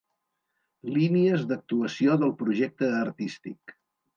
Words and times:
Línies 0.95 1.45
d'actuació 1.51 2.17
del 2.25 2.35
projecte 2.43 2.91
artístic. 3.05 3.79